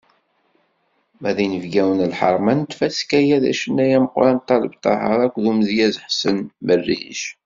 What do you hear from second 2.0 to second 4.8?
n lḥerma n tfaska-a d acennay ameqqran Ṭaleb